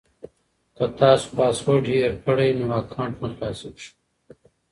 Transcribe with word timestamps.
که 0.75 0.85
تاسو 0.99 1.27
پاسورډ 1.37 1.85
هېر 1.95 2.13
کړئ 2.25 2.49
نو 2.59 2.65
اکاونټ 2.81 3.15
نه 3.21 3.27
خلاصیږي. 3.35 3.87